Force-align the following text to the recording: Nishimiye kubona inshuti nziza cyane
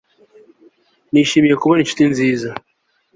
Nishimiye 1.11 1.55
kubona 1.57 1.79
inshuti 1.81 2.03
nziza 2.11 2.49
cyane 2.55 2.67